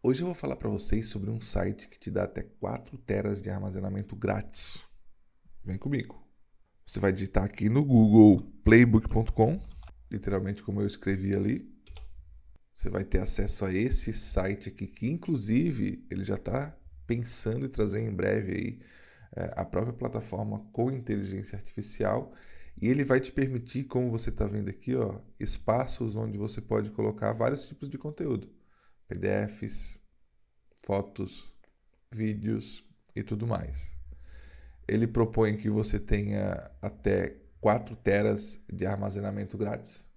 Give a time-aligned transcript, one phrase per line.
[0.00, 3.42] Hoje eu vou falar para vocês sobre um site que te dá até 4 teras
[3.42, 4.78] de armazenamento grátis.
[5.64, 6.24] Vem comigo.
[6.86, 9.60] Você vai digitar aqui no Google playbook.com,
[10.08, 11.68] literalmente como eu escrevi ali.
[12.72, 17.68] Você vai ter acesso a esse site aqui, que inclusive ele já está pensando em
[17.68, 18.80] trazer em breve aí
[19.34, 22.32] é, a própria plataforma com inteligência artificial
[22.80, 26.92] e ele vai te permitir, como você está vendo aqui, ó, espaços onde você pode
[26.92, 28.57] colocar vários tipos de conteúdo.
[29.08, 29.98] PDFs,
[30.84, 31.50] fotos,
[32.12, 32.84] vídeos
[33.16, 33.94] e tudo mais.
[34.86, 40.10] Ele propõe que você tenha até 4 teras de armazenamento grátis.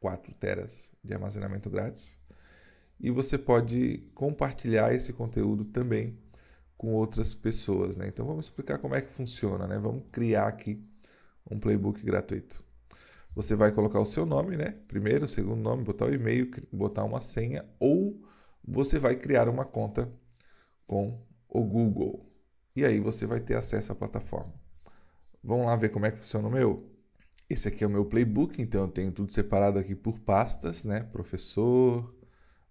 [0.00, 2.20] 4 teras de armazenamento grátis.
[2.98, 6.18] E você pode compartilhar esse conteúdo também
[6.76, 7.96] com outras pessoas.
[7.96, 8.08] Né?
[8.08, 9.66] Então vamos explicar como é que funciona.
[9.66, 9.78] Né?
[9.78, 10.84] Vamos criar aqui
[11.50, 12.64] um playbook gratuito.
[13.34, 14.74] Você vai colocar o seu nome, né?
[14.86, 18.01] Primeiro, segundo nome, botar o e-mail, botar uma senha ou
[18.66, 20.10] você vai criar uma conta
[20.86, 22.28] com o Google.
[22.74, 24.52] E aí você vai ter acesso à plataforma.
[25.42, 26.90] Vamos lá ver como é que funciona o meu?
[27.50, 31.00] Esse aqui é o meu playbook, então eu tenho tudo separado aqui por pastas, né?
[31.12, 32.14] Professor,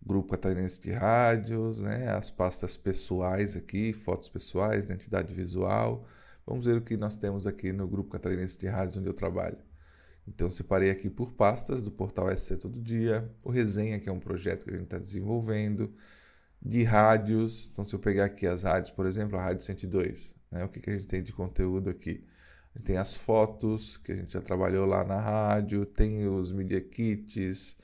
[0.03, 2.09] grupo catarinense de rádios, né?
[2.09, 6.05] As pastas pessoais aqui, fotos pessoais, identidade visual.
[6.45, 9.57] Vamos ver o que nós temos aqui no grupo catarinense de rádios onde eu trabalho.
[10.27, 14.19] Então, separei aqui por pastas do portal SC Todo Dia, o Resenha, que é um
[14.19, 15.93] projeto que a gente está desenvolvendo,
[16.61, 17.69] de rádios.
[17.71, 20.63] Então, se eu pegar aqui as rádios, por exemplo, a Rádio 102, né?
[20.63, 22.23] o que, que a gente tem de conteúdo aqui?
[22.73, 26.51] A gente tem as fotos, que a gente já trabalhou lá na rádio, tem os
[26.51, 27.75] media kits,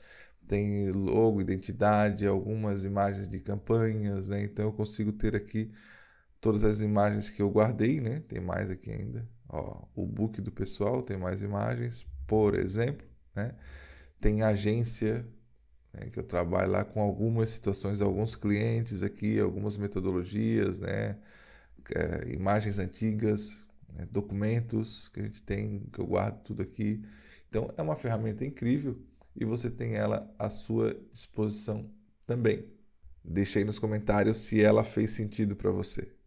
[0.46, 4.42] tem logo, identidade, algumas imagens de campanhas, né?
[4.44, 5.70] Então, eu consigo ter aqui
[6.40, 8.20] todas as imagens que eu guardei, né?
[8.28, 9.28] Tem mais aqui ainda.
[9.48, 13.54] Ó, o book do pessoal tem mais imagens por exemplo, né?
[14.20, 15.26] tem agência
[15.92, 21.18] né, que eu trabalho lá com algumas situações, alguns clientes aqui, algumas metodologias, né?
[21.94, 24.06] É, imagens antigas, né?
[24.10, 27.02] documentos que a gente tem, que eu guardo tudo aqui.
[27.48, 29.00] Então é uma ferramenta incrível
[29.34, 31.90] e você tem ela à sua disposição
[32.26, 32.66] também.
[33.24, 36.17] Deixe aí nos comentários se ela fez sentido para você.